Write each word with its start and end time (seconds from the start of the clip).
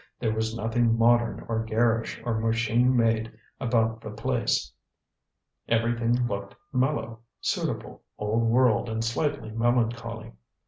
There 0.17 0.33
was 0.33 0.55
nothing 0.55 0.97
modern 0.97 1.45
or 1.47 1.63
garish 1.63 2.19
or 2.25 2.39
machine 2.39 2.97
made 2.97 3.31
about 3.59 4.01
the 4.01 4.09
place. 4.09 4.73
Everything 5.69 6.25
looked 6.25 6.55
mellow, 6.73 7.19
suitable, 7.39 8.01
old 8.17 8.41
world 8.41 8.89
and 8.89 9.03
slightly 9.03 9.51
melancholy. 9.51 10.31